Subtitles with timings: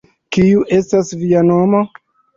[0.35, 1.83] Kiu estas via nomo?